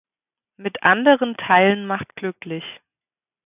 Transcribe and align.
Mit 0.57 0.81
anderen 0.81 1.37
teilen 1.37 1.85
macht 1.85 2.15
glücklich. 2.15 2.63